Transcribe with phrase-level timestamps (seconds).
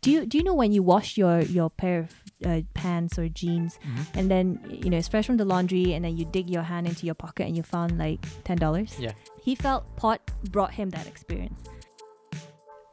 [0.00, 2.14] Do you do you know when you wash your your pair of
[2.46, 4.06] uh, pants or jeans, Mhm.
[4.14, 6.86] and then you know it's fresh from the laundry, and then you dig your hand
[6.86, 8.94] into your pocket and you found like ten dollars?
[8.98, 9.12] Yeah.
[9.42, 11.58] He felt Pod brought him that experience.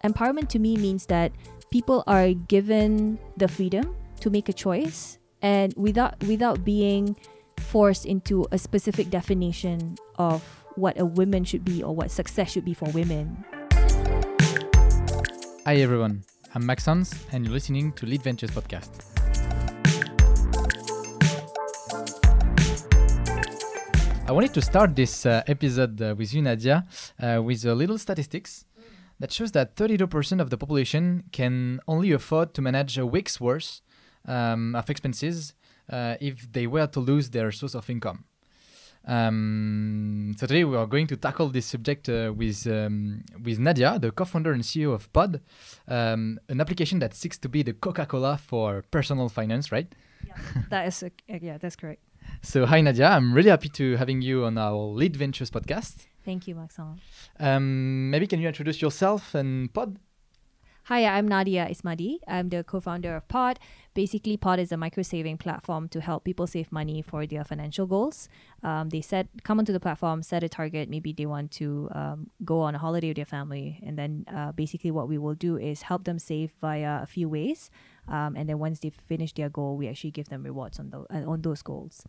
[0.03, 1.31] Empowerment to me means that
[1.69, 7.15] people are given the freedom to make a choice and without without being
[7.59, 10.41] forced into a specific definition of
[10.75, 13.45] what a woman should be or what success should be for women.
[15.65, 16.23] Hi everyone,
[16.55, 18.89] I'm Maxence and you're listening to Lead Ventures podcast.
[24.25, 26.85] I wanted to start this uh, episode uh, with you, Nadia,
[27.21, 28.63] uh, with a little statistics
[29.19, 33.81] that shows that 32% of the population can only afford to manage a week's worth
[34.25, 35.55] um, of expenses
[35.89, 38.23] uh, if they were to lose their source of income.
[39.07, 43.99] Um, so today we are going to tackle this subject uh, with um, with Nadia,
[43.99, 45.41] the co-founder and CEO of Pod,
[45.87, 49.93] um, an application that seeks to be the Coca-Cola for personal finance, right?
[50.25, 50.37] Yeah,
[50.69, 52.01] that is yeah, that's correct.
[52.41, 56.07] So hi Nadia, I'm really happy to having you on our Lead Ventures podcast.
[56.23, 56.99] Thank you, Maxence.
[57.39, 59.99] Um, maybe can you introduce yourself and Pod?
[60.85, 62.19] Hi, I'm Nadia Ismadi.
[62.27, 63.59] I'm the co-founder of Pod.
[63.95, 68.27] Basically, Pod is a micro-saving platform to help people save money for their financial goals.
[68.61, 70.89] Um, they set come onto the platform, set a target.
[70.89, 74.51] Maybe they want to um, go on a holiday with their family, and then uh,
[74.51, 77.71] basically what we will do is help them save via a few ways.
[78.09, 81.07] Um, and then once they finish their goal, we actually give them rewards on those
[81.09, 82.03] uh, on those goals.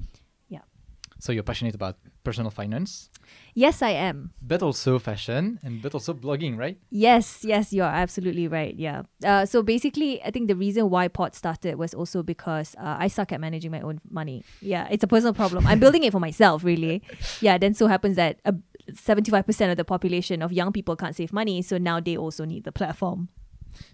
[1.18, 3.08] So you're passionate about personal finance,
[3.54, 4.32] Yes, I am.
[4.42, 6.78] but also fashion and but also blogging, right?
[6.90, 8.74] Yes, yes, you're absolutely right.
[8.76, 9.02] Yeah.
[9.24, 13.08] Uh, so basically, I think the reason why Pod started was also because uh, I
[13.08, 14.44] suck at managing my own money.
[14.60, 15.66] Yeah, it's a personal problem.
[15.66, 17.02] I'm building it for myself, really.
[17.40, 17.56] Yeah.
[17.58, 18.52] Then so happens that uh,
[18.92, 22.64] 75% of the population of young people can't save money, so now they also need
[22.64, 23.28] the platform.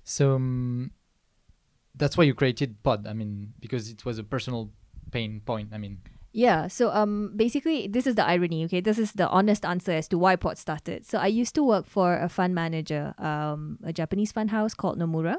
[0.04, 0.90] So um,
[1.94, 3.06] that's why you created Pod.
[3.06, 4.70] I mean, because it was a personal
[5.12, 5.70] pain point.
[5.72, 5.98] I mean,
[6.34, 8.80] Yeah, so um basically this is the irony, okay?
[8.80, 11.04] This is the honest answer as to why Pod started.
[11.06, 14.98] So I used to work for a fund manager, um a Japanese fund house called
[14.98, 15.36] Nomura.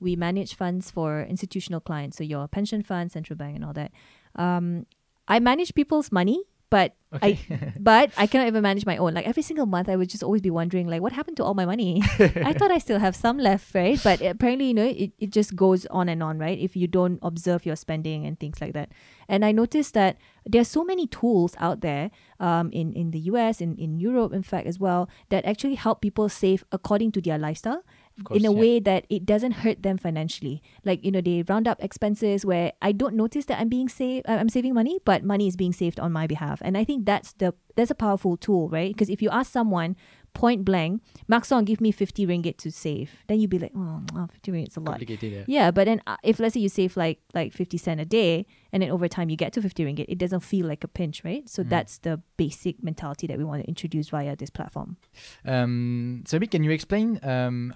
[0.00, 3.90] We manage funds for institutional clients, so your pension fund, central bank and all that.
[4.34, 4.86] Um
[5.26, 6.44] I manage people's money,
[6.74, 7.38] but okay.
[7.78, 9.14] but I cannot even manage my own.
[9.14, 11.54] Like every single month I would just always be wondering like what happened to all
[11.54, 12.02] my money?
[12.18, 14.00] I thought I still have some left, right?
[14.02, 16.58] But apparently, you know, it, it just goes on and on, right?
[16.58, 18.90] If you don't observe your spending and things like that.
[19.28, 23.20] And I noticed that there are so many tools out there um, in, in the
[23.30, 27.20] US, in, in Europe, in fact, as well, that actually help people save according to
[27.20, 27.84] their lifestyle
[28.24, 28.60] course, in a yeah.
[28.60, 30.62] way that it doesn't hurt them financially.
[30.84, 34.26] Like, you know, they round up expenses where I don't notice that I'm being saved,
[34.28, 36.60] I'm saving money, but money is being saved on my behalf.
[36.64, 38.92] And I think that's the that's a powerful tool, right?
[38.94, 39.96] Because if you ask someone
[40.32, 44.28] point blank, Maxence, give me 50 ringgit to save, then you'd be like, oh, wow,
[44.30, 45.00] 50 ringgit is a lot.
[45.08, 45.44] Yeah.
[45.46, 48.46] Yeah, but then uh, if let's say you save like like 50 cent a day
[48.72, 51.24] and then over time you get to 50 ringgit, it doesn't feel like a pinch,
[51.24, 51.48] right?
[51.48, 51.68] So Mm.
[51.68, 54.96] that's the basic mentality that we want to introduce via this platform.
[55.44, 57.72] Um, so, maybe can you explain um,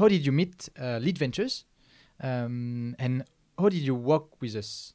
[0.00, 1.66] how did you meet uh, Lead Ventures,
[2.22, 3.22] um, and
[3.58, 4.94] how did you work with us?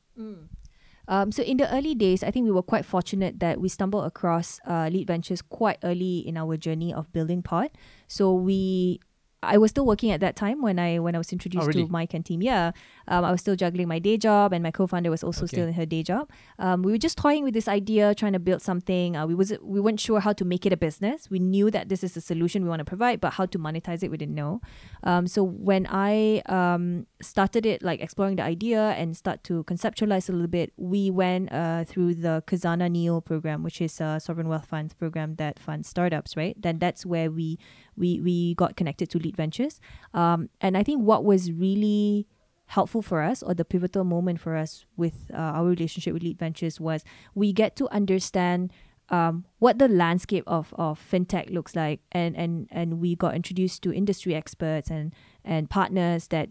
[1.07, 4.05] Um, so in the early days, I think we were quite fortunate that we stumbled
[4.05, 7.69] across uh, Lead Ventures quite early in our journey of building Pod.
[8.07, 8.99] So we,
[9.45, 11.85] I was still working at that time when I when I was introduced really?
[11.85, 12.41] to Mike and team.
[12.41, 12.71] Yeah,
[13.07, 15.55] um, I was still juggling my day job, and my co-founder was also Okay.
[15.55, 16.29] still in her day job.
[16.59, 19.15] Um, we were just toying with this idea, trying to build something.
[19.15, 21.29] Uh, we was we weren't sure how to make it a business.
[21.29, 24.03] We knew that this is a solution we want to provide, but how to monetize
[24.03, 24.61] it, we didn't know.
[25.03, 30.29] Um, so when I um, started it, like exploring the idea and start to conceptualize
[30.29, 34.47] a little bit, we went uh, through the Khazanah Neo program, which is a sovereign
[34.47, 36.55] wealth funds program that funds startups, right?
[36.59, 37.59] Then that's where we
[37.97, 39.79] we we got connected to Lead Ventures.
[40.13, 42.27] Um, and I think what was really
[42.67, 46.39] helpful for us or the pivotal moment for us with uh, our relationship with Lead
[46.39, 47.03] Ventures was
[47.35, 48.73] we get to understand
[49.09, 53.83] um, what the landscape of, of fintech looks like and, and, and we got introduced
[53.83, 55.13] to industry experts and,
[55.43, 56.49] and partners that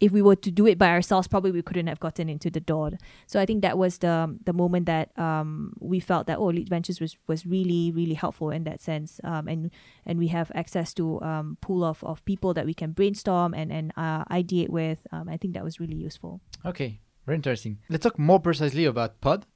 [0.00, 2.60] if we were to do it by ourselves probably we couldn't have gotten into the
[2.60, 2.90] door
[3.26, 6.68] so i think that was the the moment that um, we felt that oh lead
[6.68, 9.70] ventures was, was really really helpful in that sense um, and
[10.04, 13.72] and we have access to um, pool of, of people that we can brainstorm and
[13.72, 17.78] and uh, ideate with um, i think that was really useful Okay, very interesting.
[17.88, 19.46] Let's talk more precisely about Pod.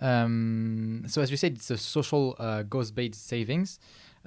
[0.00, 3.78] Um, so, as you said, it's a social uh, goals-based savings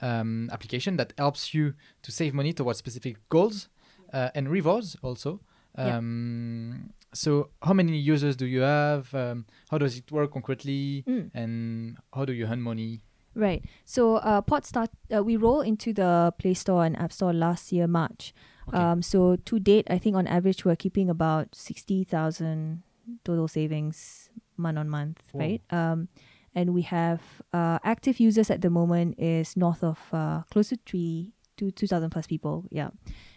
[0.01, 1.73] um, application that helps you
[2.03, 3.69] to save money towards specific goals
[4.13, 5.41] uh, and rewards also.
[5.77, 5.97] Yeah.
[5.97, 9.13] Um, So, how many users do you have?
[9.13, 11.03] Um, how does it work concretely?
[11.07, 11.31] Mm.
[11.33, 13.01] And how do you earn money?
[13.33, 13.63] Right.
[13.85, 14.89] So uh, Pod start.
[15.15, 18.33] Uh, we roll into the Play Store and App Store last year March.
[18.67, 18.77] Okay.
[18.77, 22.83] Um, so to date, I think on average we're keeping about sixty thousand
[23.23, 25.61] total savings month on month, right?
[25.69, 26.09] Um,
[26.53, 27.21] and we have
[27.53, 31.87] uh, active users at the moment is north of uh, close to three to two
[31.87, 32.65] thousand plus people.
[32.69, 32.89] Yeah.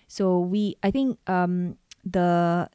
[0.09, 2.69] So we, I think, um, the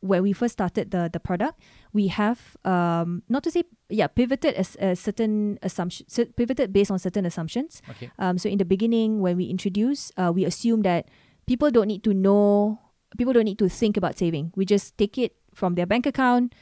[0.00, 1.60] when we first started the the product,
[1.92, 6.06] we have um, not to say yeah pivoted as a certain assumption
[6.36, 7.82] pivoted based on certain assumptions.
[7.90, 8.10] Okay.
[8.18, 11.08] Um, so in the beginning, when we introduce, uh, we assume that
[11.46, 12.80] people don't need to know,
[13.18, 14.52] people don't need to think about saving.
[14.56, 16.54] We just take it from their bank account.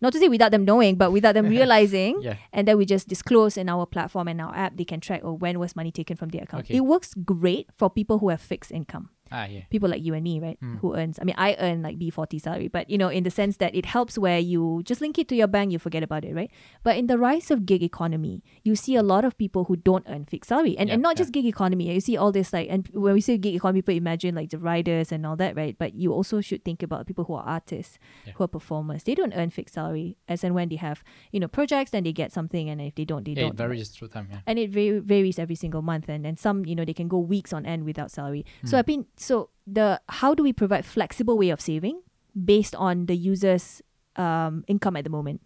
[0.00, 2.36] Not to say without them knowing, but without them realizing, Yeah.
[2.52, 4.76] and then we just disclose in our platform and our app.
[4.76, 6.64] They can track oh when was money taken from their account.
[6.64, 6.76] Okay.
[6.76, 9.62] It works great for people who have fixed income Ah, yeah.
[9.70, 10.58] people like you and me, right?
[10.62, 10.78] Mm.
[10.80, 13.56] Who earns, I mean, I earn like B40 salary, but you know, in the sense
[13.58, 16.34] that it helps where you just link it to your bank, you forget about it,
[16.34, 16.50] right?
[16.82, 20.04] But in the rise of gig economy, you see a lot of people who don't
[20.08, 20.76] earn fixed salary.
[20.78, 21.22] And, Yeah, and not yeah.
[21.22, 23.94] just gig economy, you see all this like, and when we say gig economy, people
[23.96, 25.76] imagine like the riders and all that, right?
[25.78, 27.98] But you also should think about people who are artists,
[28.36, 29.02] who are performers.
[29.04, 30.16] They don't earn fixed salary.
[30.28, 31.02] As and when they have,
[31.32, 32.68] you know, projects, then they get something.
[32.68, 33.50] And if they don't, they don't.
[33.50, 34.28] it varies through time.
[34.30, 34.38] Yeah.
[34.46, 37.18] and it va- varies every single month and and some you know they can go
[37.18, 38.80] weeks on end without salary so Mm.
[38.80, 42.00] i mean so the how do we provide flexible way of saving
[42.44, 43.82] based on the user's
[44.16, 45.40] um, income at the moment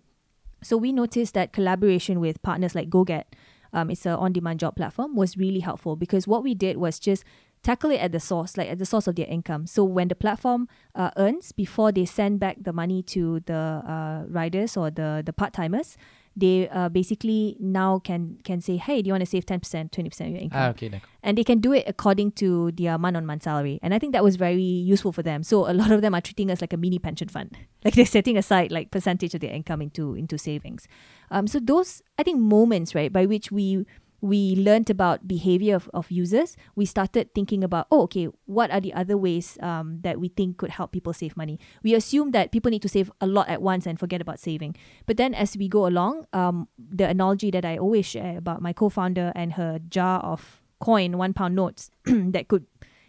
[0.63, 3.25] so we noticed that collaboration with partners like GoGet,
[3.73, 7.25] um, it's an on-demand job platform, was really helpful because what we did was just
[7.63, 9.67] tackle it at the source, like at the source of their income.
[9.67, 14.25] So when the platform uh, earns before they send back the money to the uh,
[14.29, 15.97] riders or the the part timers,
[16.37, 19.93] they uh, basically now can can say, hey, do you want to save ten percent,
[19.93, 20.61] twenty percent of your income?
[20.61, 20.89] Ah, okay.
[20.89, 21.09] d'accord.
[21.23, 23.79] and they can do it according to their month on month salary.
[23.83, 25.43] And I think that was very useful for them.
[25.43, 27.57] So a lot of them are treating us like a mini pension fund.
[27.85, 30.87] Like they're setting aside like percentage of their income into into savings.
[31.31, 33.87] Um, so those I think moments right by which we
[34.21, 38.81] we learned about behavior of, of users, we started thinking about, oh, okay, what are
[38.81, 41.59] the other ways um, that we think could help people save money?
[41.83, 44.77] We assume that people need to save a lot at once and forget about saving.
[45.07, 48.73] But then as we go along, um, the analogy that I always share about my
[48.73, 52.67] co-founder and her jar of coin, one pound notes that could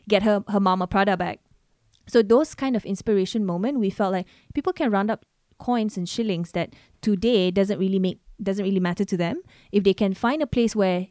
[0.07, 1.39] get her, her mom a Prada bag.
[2.07, 5.25] So those kind of inspiration moment, we felt like people can round up
[5.59, 9.41] coins and shillings that today doesn't really make doesn't really matter to them.
[9.71, 11.07] If they can find a place where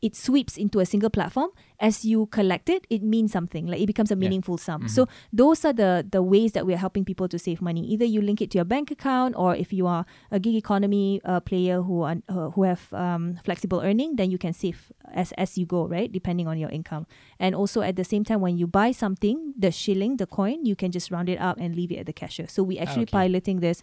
[0.00, 1.50] it sweeps into a single platform
[1.80, 3.66] as you collect it it means something.
[3.66, 4.20] Like it becomes a Yeah.
[4.20, 4.88] meaningful sum.
[4.88, 7.82] So those are the the ways that we're helping people to save money.
[7.92, 11.20] Either you link it to your bank account or if you are a gig economy
[11.24, 15.32] uh, player who are uh, who have um, flexible earning then you can save as
[15.32, 16.10] as you go right?
[16.12, 17.06] Depending on your income.
[17.38, 20.76] And also at the same time when you buy something the shilling the coin you
[20.76, 22.46] can just round it up and leave it at the cashier.
[22.48, 23.12] So we actually okay.
[23.12, 23.82] piloting this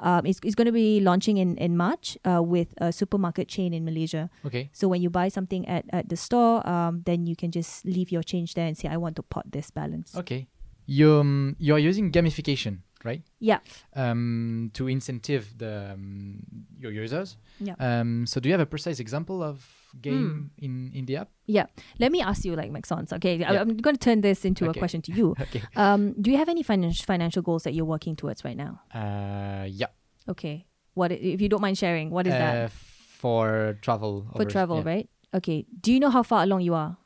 [0.00, 3.72] um, it's, it's going to be launching in, in March uh, with a supermarket chain
[3.72, 4.30] in Malaysia.
[4.44, 4.70] Okay.
[4.72, 8.10] So when you buy something at, at the store, um, then you can just leave
[8.10, 10.16] your change there and say, I want to pot this balance.
[10.16, 10.48] Okay.
[10.86, 13.22] You um, you are using gamification, right?
[13.38, 13.58] Yeah.
[13.94, 16.42] Um, to incentive the um,
[16.78, 17.36] your users.
[17.60, 17.74] Yeah.
[17.78, 19.64] Um, so do you have a precise example of
[20.00, 20.64] game Hmm.
[20.64, 21.28] in in the app?
[21.46, 21.66] Yeah.
[21.98, 23.34] Let me ask you, like Maxence, okay?
[23.44, 23.60] I- Yeah.
[23.62, 25.34] I'm going to turn this into a question to you.
[25.40, 25.62] okay.
[25.76, 28.80] Um, do you have any financial financial goals that you're working towards right now?
[28.94, 29.88] Uh, yeah.
[30.28, 30.66] Okay.
[30.94, 32.10] What if you don't mind sharing?
[32.10, 32.72] What is uh, that
[33.20, 34.26] For travel.
[34.36, 34.92] for travel, yeah.
[34.92, 35.06] right?
[35.34, 35.66] Okay.
[35.80, 36.96] Do you know how far along you are?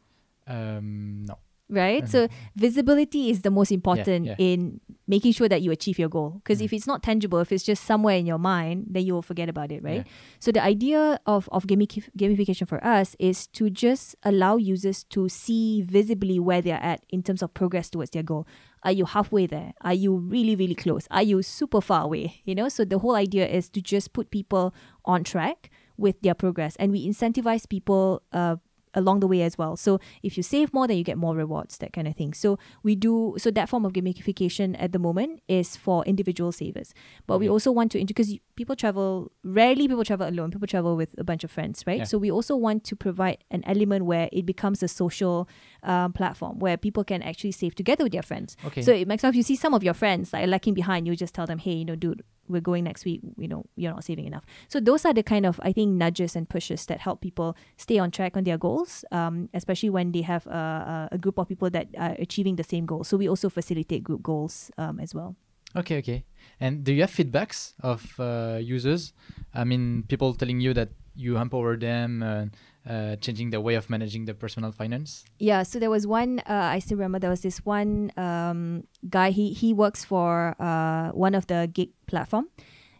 [0.47, 1.39] Um, no.
[1.71, 2.05] Right.
[2.05, 2.09] Mhm.
[2.09, 4.35] So visibility is the most important yeah.
[4.39, 6.41] in making sure that you achieve your goal.
[6.45, 6.65] Because Mm.
[6.67, 9.49] if it's not tangible, if it's just somewhere in your mind, then you will forget
[9.49, 10.05] about it, right?
[10.07, 10.13] Yeah.
[10.41, 15.29] So the idea of of gamifi- gamification for us is to just allow users to
[15.29, 18.47] see visibly where they're at in terms of progress towards their goal.
[18.83, 19.73] Are you halfway there?
[19.81, 21.09] Are you really really close?
[21.11, 22.43] Are you super far away?
[22.45, 22.69] You know.
[22.69, 24.75] So the whole idea is to just put people
[25.07, 28.21] on track with their progress, and we incentivize people.
[28.33, 28.57] Uh,
[28.95, 29.77] along the way as well.
[29.77, 32.35] So if you save more, then you get more rewards, that kind of thing.
[32.35, 36.95] So we do so that form of gamification at the moment is for individual savers.
[37.27, 40.51] But we also want to because people travel rarely people travel alone.
[40.51, 41.99] People travel with a bunch of friends, right?
[41.99, 42.05] Yeah.
[42.05, 45.49] So we also want to provide an element where it becomes a social
[45.83, 48.57] um, platform where people can actually save together with their friends.
[48.67, 48.83] Okay.
[48.83, 49.33] So it makes sense.
[49.33, 51.73] If you see some of your friends like lacking behind, you just tell them, hey,
[51.73, 53.21] you know, dude, we're going next week.
[53.37, 54.45] You know, you're not saving enough.
[54.69, 57.99] So those are the kind of I think nudges and pushes that help people stay
[57.99, 61.49] on track on their goals, um, especially when they have a, a, a group of
[61.49, 63.05] people that are achieving the same goal.
[63.05, 65.37] So we also facilitate group goals um, as well.
[65.77, 66.25] Okay, okay.
[66.61, 69.13] And do you have feedbacks of uh, users?
[69.55, 72.47] I mean, people telling you that you empower them, uh,
[72.89, 75.25] uh, changing the way of managing the personal finance.
[75.39, 76.41] Yeah, so there was one.
[76.41, 79.31] Uh, I still remember there was this one um, guy.
[79.31, 82.49] He he works for uh, one of the gig platform.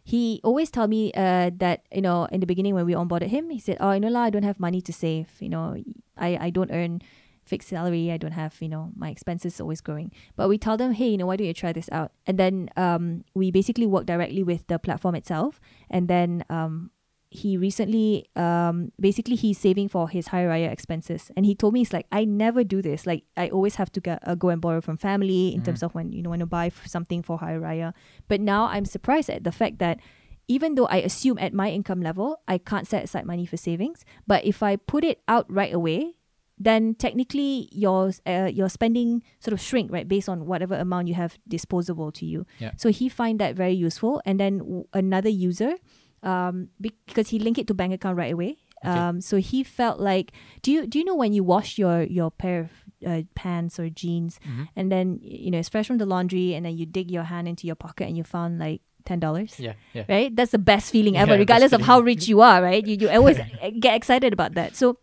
[0.05, 3.51] He always tell me uh, that you know in the beginning when we onboarded him,
[3.51, 5.29] he said, "Oh, you know I don't have money to save.
[5.41, 5.77] You know,
[6.17, 7.03] I I don't earn."
[7.45, 8.11] Fixed salary.
[8.11, 10.11] I don't have, you know, my expenses always growing.
[10.37, 12.13] But we tell them, hey, you know, why don't you try this out?
[12.27, 15.61] And then um, we basically work directly with the platform itself.
[15.91, 16.91] And then um,
[17.31, 21.31] he recently, um, basically, he's saving for his Hari Raya expenses.
[21.37, 23.07] And he told me, it's like, I never do this.
[23.07, 25.65] Like, I always have to get, uh, go and borrow from family in Mhm.
[25.65, 27.93] terms of when, you know, want to buy f- something for Hari Raya.
[28.29, 29.99] But now I'm surprised at the fact that
[30.47, 34.05] even though I assume at my income level, I can't set aside money for savings,
[34.27, 36.17] but if I put it out right away,
[36.65, 41.15] then technically your uh, your spending sort of shrink right based on whatever amount you
[41.15, 42.47] have disposable to you.
[42.59, 42.73] Yeah.
[42.77, 45.75] So he find that very useful, and then w- another user,
[46.23, 48.57] um, because he linked it to bank account right away.
[48.85, 48.99] Okay.
[48.99, 52.31] Um, so he felt like, do you do you know when you wash your your
[52.31, 52.71] pair of
[53.07, 54.69] uh, pants or jeans, Mhm.
[54.77, 57.49] and then you know it's fresh from the laundry, and then you dig your hand
[57.49, 60.05] into your pocket and you found like ten dollars Yeah, yeah.
[60.09, 60.35] right?
[60.37, 62.85] That's the best feeling ever, Yeah, regardless of how rich you are, right?
[62.87, 63.37] You, you always
[63.81, 64.77] get excited about that.
[64.77, 64.99] So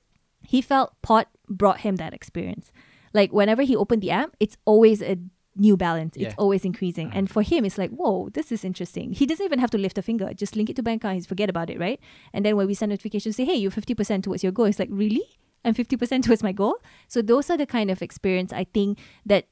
[0.45, 2.71] he felt Pod brought him that experience.
[3.13, 5.17] Like whenever he opened the app, it's always a
[5.55, 6.15] new balance.
[6.15, 7.11] It's always increasing.
[7.13, 9.11] And for him, it's like, whoa, this is interesting.
[9.11, 10.33] He doesn't even have to lift a finger.
[10.33, 11.15] Just link it to bank account.
[11.15, 11.99] He's forget about it, right?
[12.33, 14.65] And then when we send notifications, say, hey, you're 50% towards your goal.
[14.65, 15.23] It's like, really?
[15.65, 16.77] I'm 50% towards my goal?
[17.07, 19.47] So those are the kind of experience I think that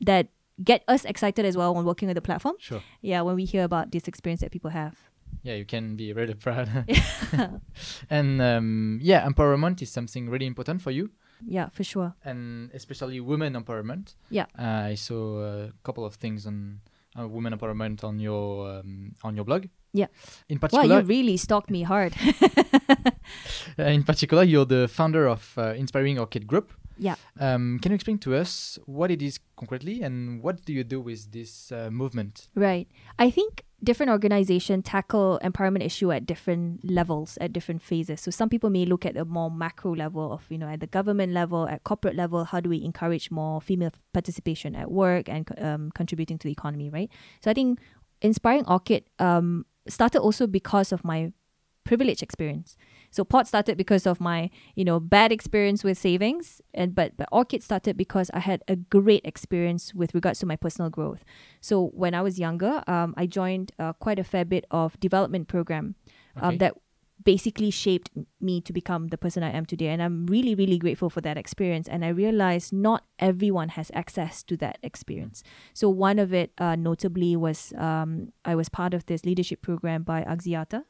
[0.00, 0.28] that
[0.62, 2.56] get us excited as well when working with the platform.
[2.58, 2.82] Sure.
[3.00, 4.96] Yeah, when we hear about this experience that people have.
[5.42, 6.68] Yeah, you can be really proud.
[8.10, 11.10] and um, yeah, empowerment is something really important for you,
[11.46, 12.14] Yeah, for sure.
[12.24, 14.14] and especially women empowerment.
[14.30, 14.46] Yeah.
[14.58, 16.80] Uh, I saw a couple of things on
[17.18, 19.66] uh, women empowerment on your um, on your blog.
[19.92, 20.06] Yeah.
[20.48, 22.14] In particular, you really stalked me hard.
[23.78, 26.72] uh, in particular, you're the founder of uh, Inspiring Orchid Group.
[26.98, 27.14] Yeah.
[27.38, 31.00] Um, can you explain to us what it is concretely and what do you do
[31.00, 32.48] with this uh, movement?
[32.54, 32.88] right.
[33.18, 38.20] I think different organizations tackle empowerment issue at different levels, at different phases.
[38.20, 40.86] So some people may look at a more macro level of, you know, at the
[40.86, 45.48] government level, at corporate level, how do we encourage more female participation at work and
[45.58, 47.10] um, contributing to the economy, right?
[47.42, 47.78] So I think
[48.22, 51.32] Inspiring Orchid um, started also because of my
[51.84, 52.76] privilege experience.
[53.14, 57.28] So pod started because of my, you know, bad experience with savings and but but
[57.30, 61.24] orchid started because I had a great experience with regards to my personal growth.
[61.60, 65.46] So when I was younger, um, I joined uh, quite a fair bit of development
[65.46, 65.94] program
[66.36, 66.56] um, Okay.
[66.58, 66.74] that
[67.22, 69.90] basically shaped me to become the person I am today.
[69.94, 71.86] And I'm really, really grateful for that experience.
[71.86, 75.44] And I realized not everyone has access to that experience.
[75.72, 80.02] So one of it, uh, notably, was um, I was part of this leadership program
[80.02, 80.82] by Axiata.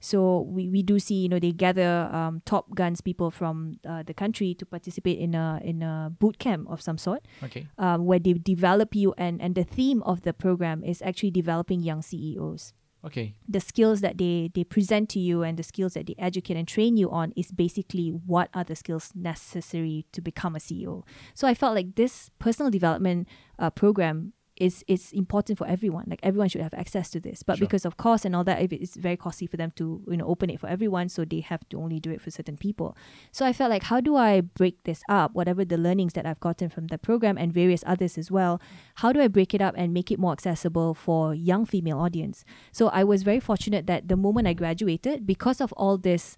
[0.00, 4.02] So we, we do see you know they gather um, top guns people from uh,
[4.02, 7.66] the country to participate in a in a boot camp of some sort Okay.
[7.78, 11.80] um, where they develop you and and the theme of the program is actually developing
[11.82, 12.72] young CEOs
[13.04, 13.34] Okay.
[13.48, 16.66] the skills that they they present to you and the skills that they educate and
[16.66, 21.04] train you on is basically what are the skills necessary to become a CEO.
[21.34, 23.28] So I felt like this personal development
[23.60, 26.04] uh, program is is important for everyone.
[26.08, 27.66] Like everyone should have access to this, but Sure.
[27.66, 30.50] because of cost and all that, it's very costly for them to you know open
[30.50, 31.08] it for everyone.
[31.08, 32.96] So they have to only do it for certain people.
[33.32, 35.34] So I felt like how do I break this up?
[35.34, 38.60] Whatever the learnings that I've gotten from the program and various others as well,
[38.96, 42.44] how do I break it up and make it more accessible for young female audience?
[42.72, 46.36] So I was very fortunate that the moment I graduated, because of all this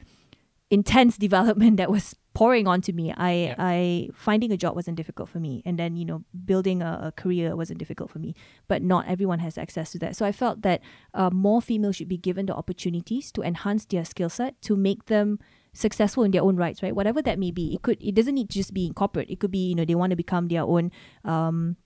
[0.70, 3.54] intense development that was pouring onto me, I Yeah.
[3.58, 7.12] I finding a job wasn't difficult for me, and then you know building a, a
[7.12, 8.34] career wasn't difficult for me.
[8.68, 10.80] But not everyone has access to that, so I felt that
[11.14, 15.06] uh, more females should be given the opportunities to enhance their skill set to make
[15.06, 15.38] them
[15.72, 16.94] successful in their own rights, right?
[16.94, 19.30] Whatever that may be, it could it doesn't need to just be in corporate.
[19.30, 20.90] It could be you know they want to become their own.
[21.24, 21.76] Um,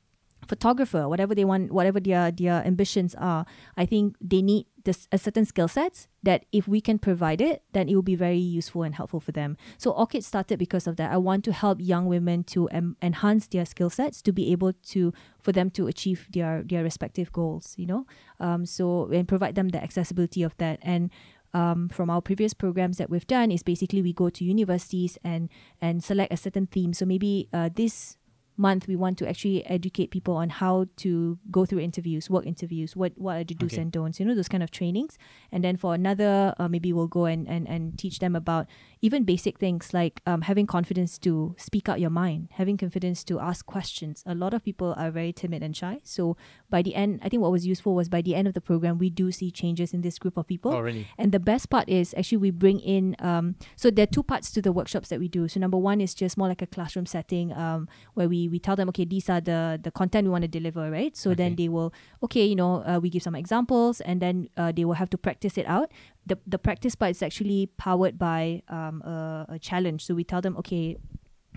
[0.46, 3.46] photographer whatever they want whatever their their ambitions are
[3.76, 7.62] i think they need this a certain skill sets that if we can provide it
[7.72, 9.56] then it will be very useful and helpful for them.
[9.78, 11.12] So orchid started because of that.
[11.12, 14.72] I want to help young women to um, enhance their skill sets to be able
[14.72, 18.06] to for them to achieve their their respective goals you know?
[18.40, 20.78] Um so and provide them the accessibility of that.
[20.82, 21.10] And
[21.54, 25.50] um, from our previous programs that we've done is basically we go to universities and
[25.80, 26.94] and select a certain theme.
[26.94, 28.16] So maybe uh, this
[28.56, 32.94] month we want to actually educate people on how to go through interviews, work interviews,
[32.94, 33.82] what what are the do's Okay.
[33.82, 35.16] and don'ts, you know, those kind of trainings.
[35.50, 38.66] And then for another, uh, maybe we'll go and, and and teach them about
[39.00, 43.40] even basic things like um, having confidence to speak out your mind, having confidence to
[43.40, 44.22] ask questions.
[44.26, 46.00] A lot of people are very timid and shy.
[46.04, 46.36] So
[46.70, 48.98] by the end, I think what was useful was by the end of the program,
[48.98, 50.72] we do see changes in this group of people.
[50.72, 51.06] Oh, really?
[51.18, 54.50] And the best part is actually we bring in um so there are two parts
[54.52, 55.48] to the workshops that we do.
[55.48, 58.76] So number one is just more like a classroom setting um where we we tell
[58.76, 61.16] them okay these are the the content we want to deliver right.
[61.16, 64.72] So then they will okay you know uh, we give some examples and then uh,
[64.72, 65.90] they will have to practice it out.
[66.26, 70.04] The the practice part is actually powered by um a, a challenge.
[70.04, 70.96] So we tell them okay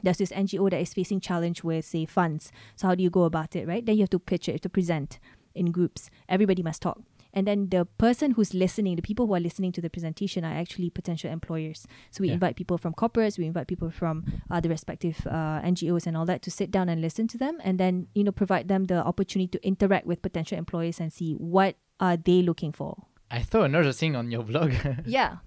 [0.04, 2.52] there's this NGO that is facing challenge with say funds.
[2.76, 3.86] So how do you go about it, right?
[3.86, 5.20] Then you have to pitch it, you have to present
[5.54, 6.10] in groups.
[6.30, 7.02] Everybody must talk.
[7.36, 10.54] And then the person who's listening, the people who are listening to the presentation are
[10.54, 11.86] actually potential employers.
[12.12, 12.36] So we Yeah.
[12.36, 16.26] invite people from corporates, we invite people from uh, the respective uh, NGOs and all
[16.26, 19.04] that to sit down and listen to them, and then you know provide them the
[19.06, 23.04] opportunity to interact with potential employers and see what are they looking for.
[23.30, 24.72] I saw another thing on your blog,
[25.06, 25.38] Yeah.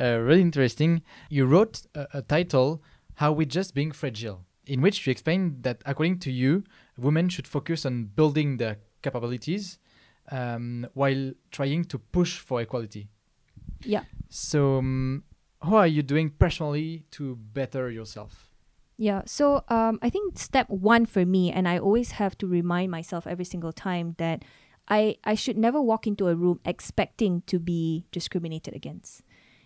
[0.00, 1.02] uh, really interesting.
[1.30, 2.82] You wrote a, a title,
[3.14, 6.64] How We Just Being Fragile, in which you explain that according to you,
[6.98, 9.78] women should focus on building their capabilities
[10.30, 13.08] um, while trying to push for equality.
[13.82, 14.04] Yeah.
[14.28, 15.24] So, um,
[15.62, 18.50] how are you doing personally to better yourself?
[18.96, 19.22] Yeah.
[19.26, 23.26] So um, I think step one for me, and I always have to remind myself
[23.26, 24.44] every single time that
[24.88, 29.22] I I should never walk into a room expecting to be discriminated against.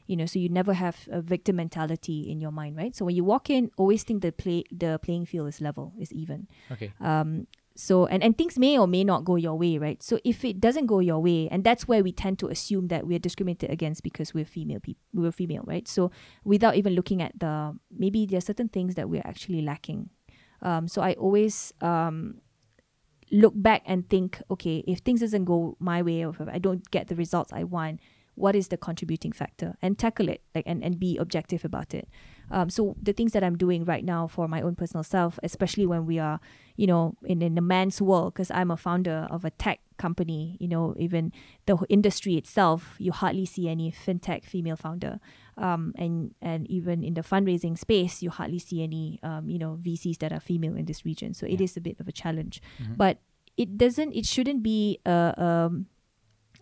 [0.07, 2.97] You know, so you never have a victim mentality in your mind, right?
[2.97, 6.11] So when you walk in, always think the play the playing field is level, is
[6.13, 6.49] even.
[6.73, 6.93] Okay.
[7.01, 7.47] Um,
[7.79, 10.03] so and, and things may or may not go your way, right?
[10.03, 13.07] So if it doesn't go your way, and that's where we tend to assume that
[13.07, 15.87] we're discriminated against because we're female people, we're female, right?
[15.87, 16.11] So
[16.43, 20.11] without even looking at the maybe there are certain things that we're actually lacking.
[20.61, 22.41] Um, so I always um,
[23.31, 26.91] look back and think, okay, if things doesn't go my way or if I don't
[26.91, 28.01] get the results I want,
[28.39, 32.07] what is the contributing factor and tackle it like and, and be objective about it
[32.51, 35.87] um, so the things that i'm doing right now for my own personal self especially
[35.93, 36.39] when we are
[36.77, 40.57] you know in, in the man's world because i'm a founder of a tech company
[40.61, 41.33] you know even
[41.67, 45.19] the industry itself you hardly see any fintech female founder
[45.57, 49.77] um, and and even in the fundraising space you hardly see any um, you know
[49.83, 51.65] vcs that are female in this region so it Yeah.
[51.65, 52.97] is a bit of a challenge Mhm.
[52.97, 53.19] but
[53.57, 55.87] it doesn't it shouldn't be a um,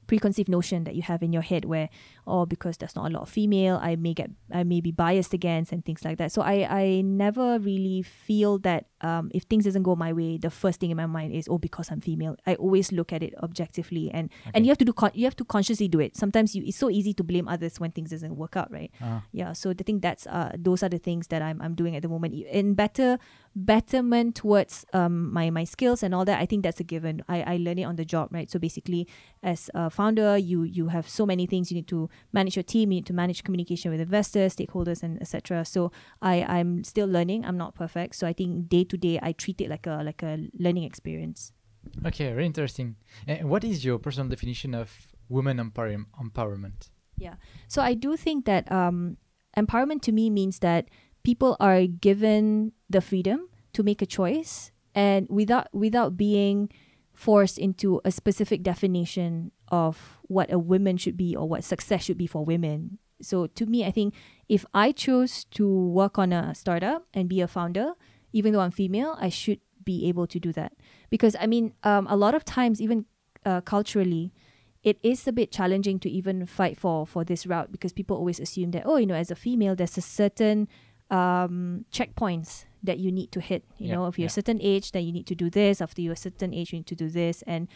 [0.07, 1.89] preconceived notion that you have in your head where
[2.27, 5.33] oh because there's not a lot of female i may get i may be biased
[5.35, 6.31] against and things like that.
[6.33, 10.49] So i i never really feel that um, if things doesn't go my way the
[10.51, 12.37] first thing in my mind is oh because i'm female.
[12.47, 14.51] I always look at it objectively and Okay.
[14.55, 16.17] and you have to do con- you have to consciously do it.
[16.17, 18.90] Sometimes you it's so easy to blame others when things doesn't work out right?
[19.03, 21.95] Uh, yeah so the thing that's uh those are the things that i'm, I'm doing
[21.97, 22.35] at the moment.
[22.35, 23.19] In better
[23.57, 27.23] betterment towards um my my skills and all that i think that's a given.
[27.29, 28.51] I i learn it on the job right?
[28.51, 29.09] So basically
[29.42, 32.92] as a founder you you have so many things you need to manage your team
[32.92, 35.90] you need to manage communication with investors stakeholders and etc so
[36.22, 39.59] i i'm still learning i'm not perfect so i think day to day i treat
[39.61, 41.52] it like a like a learning experience
[42.04, 42.96] okay, very interesting.
[43.26, 44.90] And what is your personal definition of
[45.28, 46.90] women empower- empowerment?
[47.16, 47.35] Yeah.
[47.68, 49.16] So I do think that um,
[49.56, 50.88] empowerment to me means that
[51.22, 56.70] people are given the freedom to make a choice and without without being
[57.16, 62.18] forced into a specific definition of what a woman should be or what success should
[62.18, 62.98] be for women.
[63.22, 64.14] So to me, I think
[64.48, 67.94] if I chose to work on a startup and be a founder,
[68.33, 70.72] even though I'm female, I should be able to do that.
[71.09, 73.07] Because I mean, um, a lot of times, even
[73.46, 74.35] uh, culturally,
[74.83, 78.38] it is a bit challenging to even fight for for this route because people always
[78.38, 80.68] assume that oh you know as a female there's a certain
[81.11, 85.05] um checkpoints that you need to hit you know if you're a certain age then
[85.05, 87.42] you need to do this after you're a certain age you need to do this.
[87.46, 87.68] And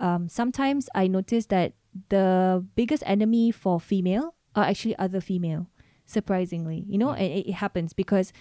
[0.00, 1.72] um sometimes i notice that
[2.08, 5.66] the biggest enemy for female are actually other female
[6.06, 8.32] surprisingly you know and it, it happens because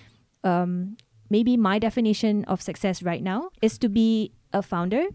[0.44, 0.96] um
[1.30, 5.08] maybe my definition of success right now is to be a founder.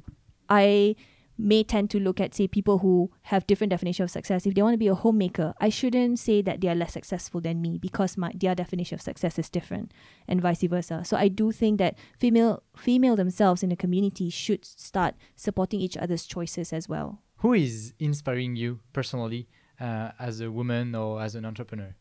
[0.48, 0.96] I
[1.38, 4.47] may tend to look at say people who have different definition of success.
[4.47, 7.40] If they want to be a homemaker i shouldn't say that they are less successful
[7.40, 9.92] than me because my their definition of success is different
[10.29, 11.03] and vice versa.
[11.05, 15.97] So i do think that female female themselves in the community should start supporting each
[15.97, 17.21] other's choices as well.
[17.38, 19.49] Who is inspiring you personally
[19.81, 21.95] uh, as a woman or as an entrepreneur?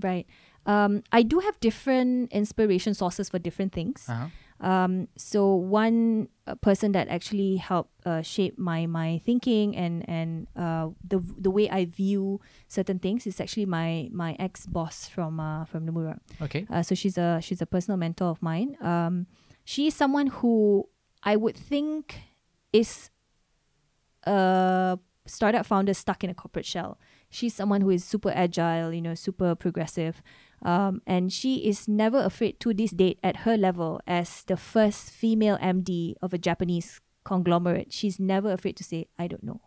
[0.00, 0.26] right.
[0.66, 4.06] Um, i do have different inspiration sources for different things.
[4.08, 4.28] Uh-huh.
[4.60, 10.48] Um, so one uh, person that actually helped uh, shape my my thinking and and
[10.56, 15.38] uh, the the way I view certain things is actually my my ex boss from
[15.38, 16.18] uh, from Nomura.
[16.42, 16.66] Okay.
[16.70, 18.76] Uh, so she's a she's a personal mentor of mine.
[18.80, 19.26] Um,
[19.64, 20.88] she is someone who
[21.22, 22.18] I would think
[22.72, 23.10] is
[24.24, 26.98] a startup founder stuck in a corporate shell.
[27.30, 30.22] She's someone who is super agile, you know, super progressive.
[30.62, 35.10] Um, and she is never afraid to this date at her level as the first
[35.10, 37.92] female MD of a Japanese conglomerate.
[37.92, 39.60] She's never afraid to say, I don't know.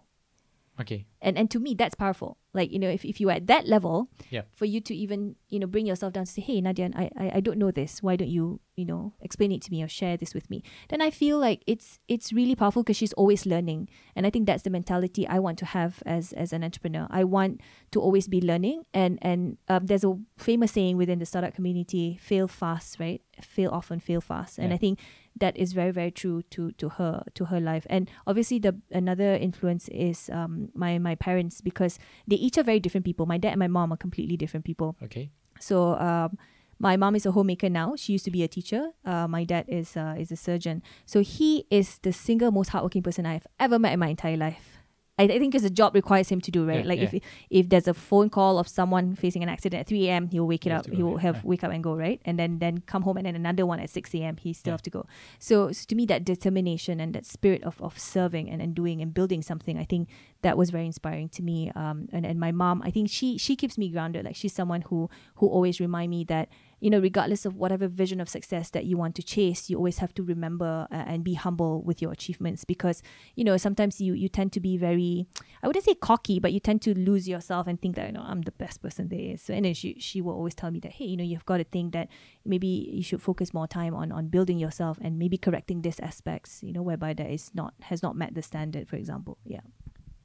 [0.79, 1.05] Okay.
[1.21, 2.37] and and to me that's powerful.
[2.53, 4.43] Like you know if, if you're at that level Yeah.
[4.55, 7.31] for you to even you know bring yourself down to say hey nadia I, I
[7.35, 8.01] i don't know this.
[8.01, 10.63] Why don't you you know explain it to me or share this with me?
[10.89, 13.89] Then i feel like it's it's really powerful because she's always learning.
[14.15, 17.05] And i think that's the mentality i want to have as as an entrepreneur.
[17.11, 18.83] I want to always be learning.
[18.93, 23.21] And and um, there's a famous saying within the startup community fail fast right?
[23.41, 24.57] Fail often fail fast.
[24.57, 24.75] And Yeah.
[24.75, 24.99] i think
[25.41, 29.33] that is very very true to to her to her life and obviously the another
[29.33, 33.51] influence is um my my parents because they each are very different people my dad
[33.51, 35.29] and my mom are completely different people Okay.
[35.59, 36.37] so um
[36.81, 37.93] my mom is a homemaker now.
[37.95, 38.89] She used to be a teacher.
[39.05, 40.81] Uh, my dad is uh, is a surgeon.
[41.05, 44.80] So he is the single most hardworking person I've ever met in my entire life.
[45.21, 46.83] I, I think because the job requires him to do right.
[46.83, 47.09] Yeah, like yeah.
[47.13, 47.23] if
[47.59, 50.65] if there's a phone call of someone facing an accident at three a.m., he'll wake
[50.65, 50.85] it He up.
[50.97, 53.35] He will have wake up and go right, and then then come home and then
[53.35, 54.35] another one at six a.m.
[54.45, 54.75] He still Yeah.
[54.79, 55.05] have to go.
[55.39, 59.01] So, so to me, that determination and that spirit of of serving and, and doing
[59.01, 60.09] and building something, I think
[60.41, 61.71] that was very inspiring to me.
[61.81, 64.25] Um, and, and my mom, I think she she keeps me grounded.
[64.25, 66.49] Like she's someone who who always remind me that
[66.81, 69.99] you know regardless of whatever vision of success that you want to chase, you always
[69.99, 73.01] have to remember uh, and be humble with your achievements because
[73.35, 75.25] you know sometimes you you tend to be very
[75.63, 78.25] I wouldn't say cocky, but you tend to lose yourself and think that you know
[78.27, 79.41] I'm the best person there is.
[79.43, 81.57] So and then she she will always tell me that hey you know you've got
[81.57, 82.09] to think that
[82.43, 86.61] maybe you should focus more time on on building yourself and maybe correcting these aspects
[86.61, 89.61] you know whereby that is not has not met the standard for example yeah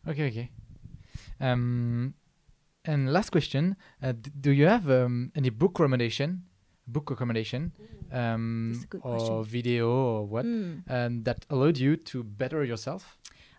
[0.09, 0.29] Okay.
[0.29, 0.51] Okay.
[1.41, 2.15] Um,
[2.87, 6.43] and last question: uh, d- Do you have um, any book recommendation?
[6.89, 7.73] Book recommendation,
[8.13, 9.45] um, That's a good or question.
[9.45, 10.83] video or what, Mm.
[10.89, 13.19] um, that allowed you to better yourself?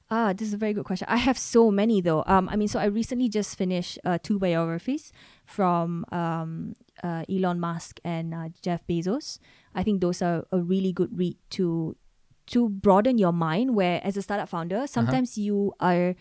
[0.09, 1.05] Ah, this is a very good question.
[1.11, 2.23] I have so many though.
[2.25, 5.11] Um, I mean, so I recently just finished uh, two biographies
[5.43, 9.39] from um, uh, Elon Musk and uh, Jeff Bezos.
[9.75, 11.97] I think those are a really good read to
[12.55, 13.75] to broaden your mind.
[13.75, 16.15] Where as a startup founder, sometimes you are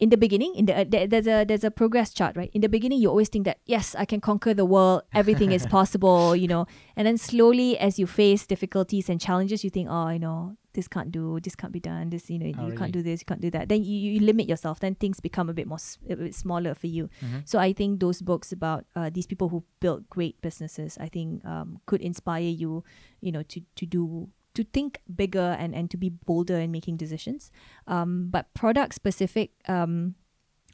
[0.00, 2.50] in the beginning in the uh, there, there's a there's a progress chart right?
[2.54, 5.02] In the beginning you always think that yes i can conquer the world.
[5.12, 6.66] Everything is possible you know.
[6.96, 10.86] And then slowly as you face difficulties and challenges you think oh you know this
[10.86, 12.10] can't do this can't be done.
[12.10, 12.76] This you know Oh, you really?
[12.80, 13.68] can't do this you can't do that.
[13.68, 14.80] Then you, you limit yourself.
[14.80, 17.08] Then things become a bit more a bit smaller for you.
[17.22, 17.42] Mhm.
[17.44, 21.44] so i think those books about uh, these people who built great businesses i think
[21.44, 22.84] um, could inspire you
[23.20, 24.28] you know to to do
[24.60, 27.50] to think bigger and and to be bolder in making decisions
[27.86, 30.14] um, but product specific um,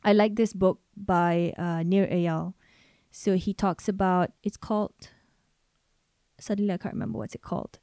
[0.05, 2.55] i like this book by uh, Nir Eyal
[3.11, 5.11] so he talks about it's called
[6.38, 7.79] suddenly i can't remember what's it called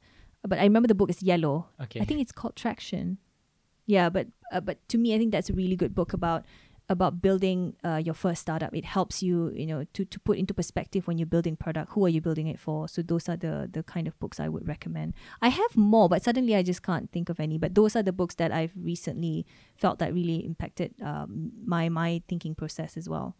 [0.46, 2.00] but i remember the book is yellow Okay.
[2.00, 3.18] I think it's called Traction.
[3.86, 6.44] Yeah, but uh, but to me, I think that's a really good book about
[6.88, 8.74] about building uh, your first startup.
[8.74, 11.92] It helps you, you know, to to put into perspective when you're building product.
[11.92, 12.88] Who are you building it for?
[12.88, 15.14] So those are the the kind of books I would recommend.
[15.40, 17.58] I have more, but suddenly I just can't think of any.
[17.58, 22.22] But those are the books that I've recently felt that really impacted um, my my
[22.28, 23.36] thinking process as well.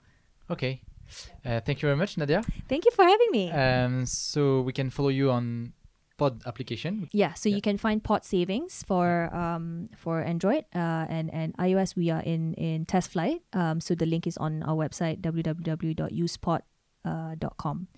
[0.50, 0.82] okay.
[1.44, 2.42] Uh, thank you very much, Nadia.
[2.66, 3.52] Thank you for having me.
[3.52, 5.74] Um, so we can follow you on
[6.16, 7.08] Pod application.
[7.12, 7.56] Yeah, so Yeah.
[7.56, 12.22] you can find pod savings for um for Android uh and and iOS we are
[12.22, 13.42] in in test flight.
[13.52, 15.18] Um so the link is on our website
[17.04, 17.88] www.usepod.com.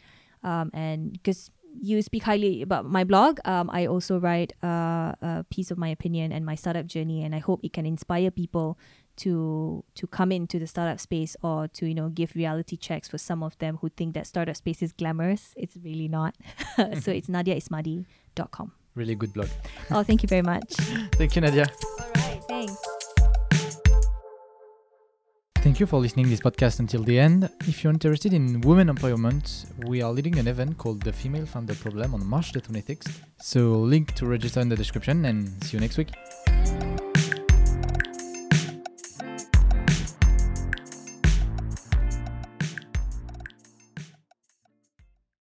[0.42, 5.44] Um and because you speak highly about my blog, um I also write uh, a
[5.50, 8.78] piece of my opinion and my startup journey and I hope it can inspire people
[9.16, 13.18] to to come into the startup space or to you know give reality checks for
[13.18, 15.54] some of them who think that startup space is glamorous.
[15.56, 16.34] It's really not.
[16.76, 17.10] so mm-hmm.
[17.10, 18.72] it's nadiaismadi.com.
[18.94, 19.48] Really good blog.
[19.90, 20.72] Oh, thank you very much.
[21.12, 21.66] Thank you, Nadia.
[22.00, 22.76] All right, thanks.
[25.66, 27.50] Thank you for listening this podcast until the end.
[27.66, 31.74] If you're interested in women empowerment, we are leading an event called the Female Founder
[31.74, 33.20] Problem on March the 26th.
[33.38, 36.12] So link to register in the description and see you next week.